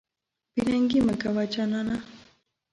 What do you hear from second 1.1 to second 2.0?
کوه جانانه.